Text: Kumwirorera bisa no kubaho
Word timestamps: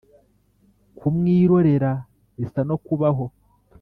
Kumwirorera 0.97 1.91
bisa 2.39 2.59
no 2.69 2.75
kubaho 2.85 3.25